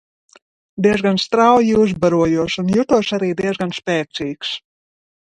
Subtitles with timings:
[0.85, 4.57] Diezgan strauji uzbarojos un jutos arī diezgan spēcīgs.